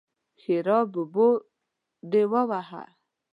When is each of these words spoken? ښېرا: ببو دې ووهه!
ښېرا: 0.41 0.79
ببو 0.91 1.29
دې 2.11 2.23
ووهه! 2.31 2.83